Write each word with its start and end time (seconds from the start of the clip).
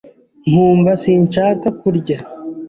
nkumva 0.49 0.91
sinshaka 1.03 1.67
kurya, 1.79 2.17